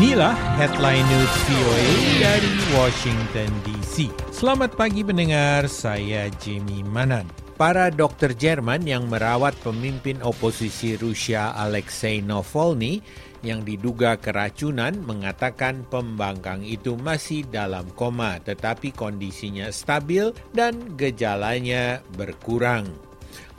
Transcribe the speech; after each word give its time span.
Inilah 0.00 0.32
headline 0.56 1.04
news 1.12 1.34
VOA 1.44 1.92
dari 2.24 2.52
Washington 2.72 3.52
DC. 3.68 4.08
Selamat 4.32 4.72
pagi 4.72 5.04
pendengar, 5.04 5.68
saya 5.68 6.32
Jamie 6.40 6.80
Manan. 6.80 7.28
Para 7.60 7.92
dokter 7.92 8.32
Jerman 8.32 8.88
yang 8.88 9.12
merawat 9.12 9.52
pemimpin 9.60 10.16
oposisi 10.24 10.96
Rusia 10.96 11.52
Alexei 11.52 12.24
Navalny 12.24 13.04
yang 13.44 13.60
diduga 13.60 14.16
keracunan 14.16 14.96
mengatakan 15.04 15.84
pembangkang 15.84 16.64
itu 16.64 16.96
masih 16.96 17.44
dalam 17.52 17.84
koma 17.92 18.40
tetapi 18.40 18.96
kondisinya 18.96 19.68
stabil 19.68 20.32
dan 20.56 20.96
gejalanya 20.96 22.00
berkurang. 22.16 22.88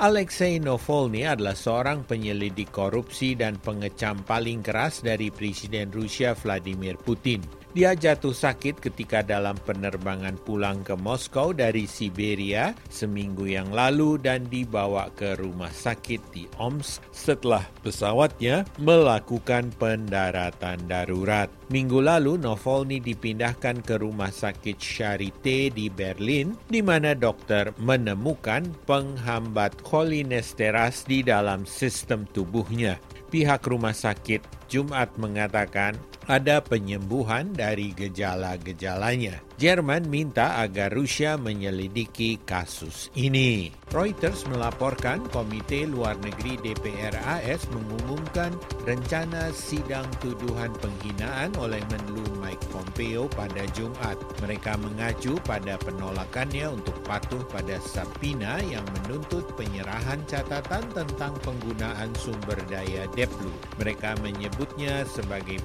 Alexei 0.02 0.58
Navalny 0.58 1.24
adalah 1.24 1.54
seorang 1.54 2.04
penyelidik 2.04 2.74
korupsi 2.74 3.38
dan 3.38 3.62
pengecam 3.62 4.26
paling 4.26 4.66
keras 4.66 5.06
dari 5.06 5.30
Presiden 5.30 5.94
Rusia 5.94 6.34
Vladimir 6.34 6.98
Putin. 6.98 7.61
Dia 7.72 7.96
jatuh 7.96 8.36
sakit 8.36 8.84
ketika 8.84 9.24
dalam 9.24 9.56
penerbangan 9.56 10.36
pulang 10.44 10.84
ke 10.84 10.92
Moskow 11.00 11.56
dari 11.56 11.88
Siberia 11.88 12.76
seminggu 12.92 13.48
yang 13.48 13.72
lalu 13.72 14.20
dan 14.20 14.44
dibawa 14.52 15.08
ke 15.16 15.40
rumah 15.40 15.72
sakit 15.72 16.20
di 16.36 16.52
Omsk 16.60 17.00
setelah 17.16 17.64
pesawatnya 17.80 18.68
melakukan 18.76 19.72
pendaratan 19.80 20.84
darurat. 20.84 21.48
Minggu 21.72 22.04
lalu, 22.04 22.36
Novolny 22.36 23.00
dipindahkan 23.00 23.80
ke 23.88 23.96
rumah 24.04 24.36
sakit 24.36 24.76
Charité 24.76 25.72
di 25.72 25.88
Berlin, 25.88 26.52
di 26.68 26.84
mana 26.84 27.16
dokter 27.16 27.72
menemukan 27.80 28.68
penghambat 28.84 29.80
cholinesteras 29.80 31.08
di 31.08 31.24
dalam 31.24 31.64
sistem 31.64 32.28
tubuhnya. 32.36 33.00
Pihak 33.32 33.64
rumah 33.64 33.96
sakit 33.96 34.44
Jumat 34.68 35.16
mengatakan 35.16 35.96
ada 36.32 36.64
penyembuhan 36.64 37.52
dari 37.52 37.92
gejala-gejalanya. 37.92 39.44
Jerman 39.60 40.08
minta 40.08 40.58
agar 40.64 40.90
Rusia 40.90 41.36
menyelidiki 41.36 42.40
kasus 42.48 43.12
ini. 43.14 43.70
Reuters 43.92 44.48
melaporkan 44.50 45.22
Komite 45.30 45.86
Luar 45.86 46.18
Negeri 46.24 46.58
DPR 46.58 47.14
AS 47.28 47.68
mengumumkan 47.70 48.56
rencana 48.88 49.52
sidang 49.52 50.08
tuduhan 50.24 50.72
penghinaan 50.80 51.54
oleh 51.60 51.84
Menlu 51.94 52.26
Mike 52.42 52.64
Pompeo 52.74 53.30
pada 53.30 53.68
Jumat. 53.76 54.18
Mereka 54.42 54.82
mengacu 54.82 55.38
pada 55.46 55.78
penolakannya 55.78 56.72
untuk 56.72 56.98
patuh 57.06 57.44
pada 57.52 57.78
Sapina 57.84 58.58
yang 58.66 58.88
menuntut 59.04 59.46
penyerahan 59.60 60.24
catatan 60.26 60.88
tentang 60.96 61.38
penggunaan 61.44 62.10
sumber 62.18 62.58
daya 62.72 63.06
Deplu. 63.14 63.52
Mereka 63.78 64.18
menyebutnya 64.26 65.06
sebagai 65.06 65.62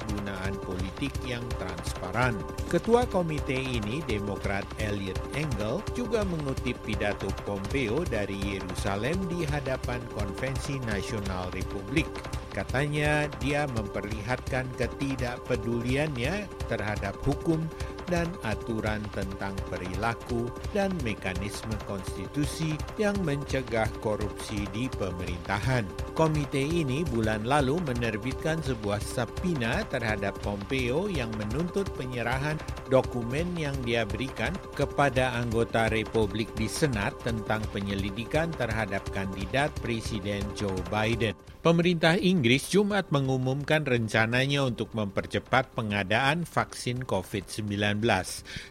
penyalahgunaan 0.00 0.54
politik 0.64 1.12
yang 1.26 1.44
transparan. 1.60 2.34
Ketua 2.72 3.04
Komite 3.08 3.56
ini, 3.56 4.00
Demokrat 4.08 4.64
Elliot 4.80 5.18
Engel, 5.36 5.82
juga 5.92 6.24
mengutip 6.24 6.78
pidato 6.84 7.28
Pompeo 7.44 8.06
dari 8.06 8.38
Yerusalem 8.56 9.16
di 9.28 9.44
hadapan 9.44 10.00
Konvensi 10.16 10.80
Nasional 10.88 11.52
Republik. 11.52 12.08
Katanya 12.50 13.30
dia 13.38 13.70
memperlihatkan 13.70 14.66
ketidakpeduliannya 14.74 16.50
terhadap 16.66 17.14
hukum 17.22 17.62
dan 18.10 18.26
aturan 18.42 19.00
tentang 19.14 19.54
perilaku 19.70 20.50
dan 20.74 20.90
mekanisme 21.06 21.72
konstitusi 21.86 22.74
yang 22.98 23.14
mencegah 23.22 23.86
korupsi 24.02 24.66
di 24.74 24.90
pemerintahan. 24.98 25.86
Komite 26.18 26.60
ini 26.60 27.06
bulan 27.06 27.46
lalu 27.46 27.78
menerbitkan 27.86 28.58
sebuah 28.60 29.00
sapina 29.00 29.86
terhadap 29.88 30.36
Pompeo 30.42 31.06
yang 31.06 31.30
menuntut 31.38 31.86
penyerahan 31.94 32.58
dokumen 32.90 33.54
yang 33.54 33.78
dia 33.86 34.02
berikan 34.02 34.52
kepada 34.74 35.32
anggota 35.38 35.86
Republik 35.88 36.50
di 36.58 36.66
Senat 36.66 37.14
tentang 37.22 37.62
penyelidikan 37.70 38.50
terhadap 38.58 39.06
kandidat 39.14 39.70
Presiden 39.78 40.42
Joe 40.58 40.74
Biden. 40.90 41.38
Pemerintah 41.60 42.16
Inggris 42.16 42.72
Jumat 42.72 43.12
mengumumkan 43.12 43.84
rencananya 43.84 44.64
untuk 44.64 44.96
mempercepat 44.96 45.68
pengadaan 45.76 46.48
vaksin 46.48 47.04
COVID-19 47.04 47.99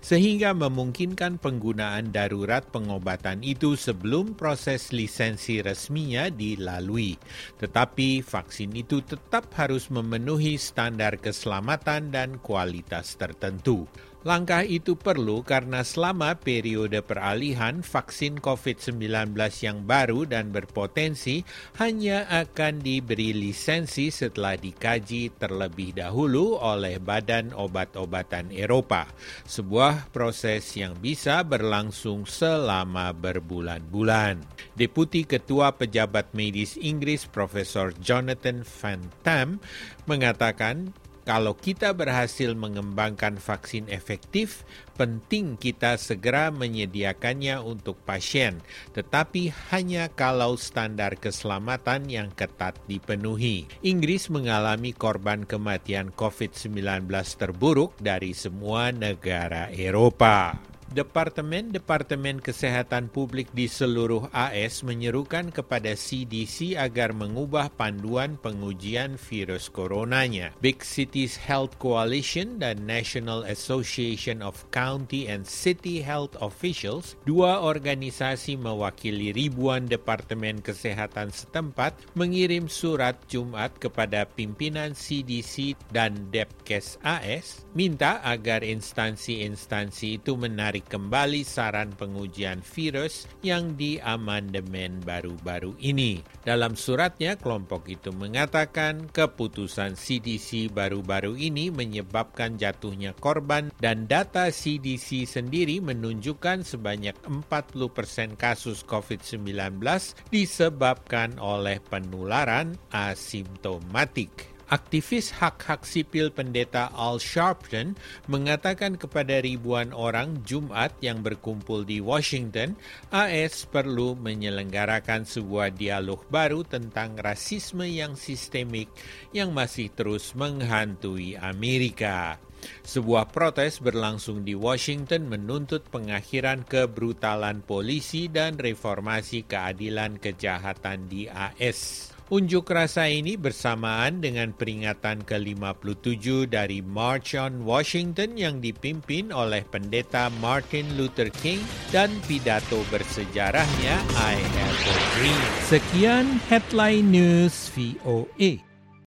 sehingga 0.02 0.52
memungkinkan 0.58 1.38
penggunaan 1.38 2.10
darurat 2.10 2.66
pengobatan 2.68 3.46
itu 3.46 3.78
sebelum 3.78 4.34
proses 4.34 4.90
lisensi 4.90 5.62
resminya 5.62 6.28
dilalui. 6.34 7.16
Tetapi 7.62 8.26
vaksin 8.26 8.74
itu 8.76 9.06
tetap 9.06 9.54
harus 9.56 9.88
memenuhi 9.94 10.58
standar 10.58 11.22
keselamatan 11.22 12.12
dan 12.12 12.42
kualitas 12.42 13.16
tertentu. 13.16 13.86
Langkah 14.28 14.68
itu 14.68 15.00
perlu 15.00 15.48
karena 15.48 15.80
selama 15.80 16.36
periode 16.36 17.00
peralihan 17.00 17.80
vaksin 17.80 18.44
COVID-19 18.44 19.32
yang 19.64 19.88
baru 19.88 20.28
dan 20.28 20.52
berpotensi 20.52 21.48
hanya 21.80 22.28
akan 22.28 22.84
diberi 22.84 23.32
lisensi 23.32 24.12
setelah 24.12 24.60
dikaji 24.60 25.32
terlebih 25.40 25.96
dahulu 25.96 26.60
oleh 26.60 27.00
Badan 27.00 27.56
Obat-obatan 27.56 28.52
Eropa. 28.52 29.08
Sebuah 29.48 30.12
proses 30.12 30.68
yang 30.76 31.00
bisa 31.00 31.40
berlangsung 31.48 32.28
selama 32.28 33.16
berbulan-bulan. 33.16 34.44
Deputi 34.76 35.24
Ketua 35.24 35.72
Pejabat 35.72 36.36
Medis 36.36 36.76
Inggris 36.76 37.24
Profesor 37.24 37.96
Jonathan 37.96 38.68
Van 38.68 39.00
Tam 39.24 39.64
mengatakan 40.12 40.92
kalau 41.30 41.54
kita 41.54 41.94
berhasil 41.94 42.58
mengembangkan 42.58 43.38
vaksin 43.38 43.86
efektif, 43.94 44.66
penting 44.98 45.62
kita 45.62 45.94
segera 46.02 46.50
menyediakannya 46.50 47.62
untuk 47.62 48.02
pasien, 48.02 48.66
tetapi 48.98 49.54
hanya 49.70 50.10
kalau 50.10 50.58
standar 50.58 51.14
keselamatan 51.22 52.10
yang 52.10 52.34
ketat 52.34 52.82
dipenuhi. 52.90 53.70
Inggris 53.86 54.34
mengalami 54.34 54.90
korban 54.90 55.46
kematian 55.46 56.10
COVID-19 56.18 57.06
terburuk 57.38 57.94
dari 58.02 58.34
semua 58.34 58.90
negara 58.90 59.70
Eropa. 59.70 60.69
Departemen-departemen 60.90 62.42
kesehatan 62.42 63.14
publik 63.14 63.54
di 63.54 63.70
seluruh 63.70 64.26
AS 64.34 64.82
menyerukan 64.82 65.54
kepada 65.54 65.94
CDC 65.94 66.74
agar 66.82 67.14
mengubah 67.14 67.70
panduan 67.70 68.42
pengujian 68.42 69.22
virus 69.22 69.70
coronanya. 69.70 70.50
Big 70.66 70.82
Cities 70.82 71.38
Health 71.38 71.78
Coalition 71.78 72.58
dan 72.58 72.90
National 72.90 73.46
Association 73.46 74.42
of 74.42 74.66
County 74.74 75.30
and 75.30 75.46
City 75.46 76.02
Health 76.02 76.34
Officials, 76.42 77.14
dua 77.22 77.62
organisasi 77.62 78.58
mewakili 78.58 79.30
ribuan 79.30 79.86
departemen 79.86 80.58
kesehatan 80.58 81.30
setempat, 81.30 81.94
mengirim 82.18 82.66
surat 82.66 83.14
Jumat 83.30 83.78
kepada 83.78 84.26
pimpinan 84.26 84.98
CDC 84.98 85.78
dan 85.94 86.34
Depkes 86.34 86.98
AS, 87.06 87.62
minta 87.78 88.26
agar 88.26 88.66
instansi-instansi 88.66 90.18
itu 90.18 90.34
menarik 90.34 90.79
menarik 90.80 90.96
kembali 90.96 91.44
saran 91.44 91.92
pengujian 91.92 92.64
virus 92.64 93.28
yang 93.44 93.76
diamandemen 93.76 95.04
baru-baru 95.04 95.76
ini. 95.84 96.24
Dalam 96.48 96.80
suratnya, 96.80 97.36
kelompok 97.36 97.92
itu 97.92 98.16
mengatakan 98.16 99.12
keputusan 99.12 100.00
CDC 100.00 100.72
baru-baru 100.72 101.36
ini 101.36 101.68
menyebabkan 101.68 102.56
jatuhnya 102.56 103.12
korban 103.20 103.76
dan 103.84 104.08
data 104.08 104.48
CDC 104.48 105.28
sendiri 105.28 105.84
menunjukkan 105.84 106.64
sebanyak 106.64 107.16
40% 107.28 108.40
kasus 108.40 108.80
COVID-19 108.88 109.84
disebabkan 110.32 111.36
oleh 111.44 111.84
penularan 111.92 112.80
asimptomatik. 112.96 114.59
Aktivis 114.70 115.34
hak-hak 115.34 115.82
sipil 115.82 116.30
pendeta 116.30 116.94
Al 116.94 117.18
Sharpton 117.18 117.98
mengatakan 118.30 119.02
kepada 119.02 119.42
ribuan 119.42 119.90
orang 119.90 120.46
Jumat 120.46 120.94
yang 121.02 121.26
berkumpul 121.26 121.90
di 121.90 121.98
Washington, 121.98 122.78
AS 123.10 123.66
perlu 123.66 124.14
menyelenggarakan 124.14 125.26
sebuah 125.26 125.74
dialog 125.74 126.22
baru 126.30 126.62
tentang 126.62 127.18
rasisme 127.18 127.90
yang 127.90 128.14
sistemik 128.14 128.94
yang 129.34 129.58
masih 129.58 129.90
terus 129.90 130.38
menghantui 130.38 131.34
Amerika. 131.34 132.38
Sebuah 132.86 133.34
protes 133.34 133.82
berlangsung 133.82 134.46
di 134.46 134.54
Washington 134.54 135.34
menuntut 135.34 135.90
pengakhiran 135.90 136.62
kebrutalan 136.62 137.66
polisi 137.66 138.30
dan 138.30 138.54
reformasi 138.54 139.50
keadilan 139.50 140.22
kejahatan 140.22 141.10
di 141.10 141.26
AS. 141.26 142.12
Unjuk 142.30 142.70
rasa 142.70 143.10
ini 143.10 143.34
bersamaan 143.34 144.22
dengan 144.22 144.54
peringatan 144.54 145.26
ke-57 145.26 146.46
dari 146.46 146.78
March 146.78 147.34
on 147.34 147.66
Washington 147.66 148.38
yang 148.38 148.62
dipimpin 148.62 149.34
oleh 149.34 149.66
pendeta 149.66 150.30
Martin 150.38 150.86
Luther 150.94 151.34
King 151.42 151.58
dan 151.90 152.14
pidato 152.30 152.86
bersejarahnya 152.94 153.98
I 154.14 154.38
Have 154.38 154.78
a 154.78 154.98
Dream. 155.18 155.42
Sekian 155.66 156.38
Headline 156.46 157.10
News 157.10 157.74
VOA. 157.74 158.69